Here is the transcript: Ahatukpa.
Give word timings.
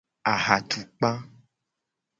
Ahatukpa. 0.33 1.09